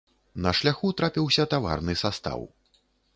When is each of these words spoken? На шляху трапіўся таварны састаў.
На 0.45 0.53
шляху 0.59 0.89
трапіўся 1.01 1.45
таварны 1.53 1.93
састаў. 2.03 2.41